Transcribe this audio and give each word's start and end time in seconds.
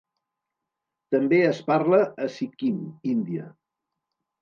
També 1.17 1.43
es 1.51 1.61
parla 1.69 2.01
a 2.25 2.33
Sikkim, 2.41 2.83
Índia. 3.15 3.51